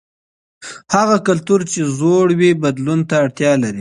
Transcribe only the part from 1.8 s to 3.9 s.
زوړ وي بدلون ته اړتیا لري.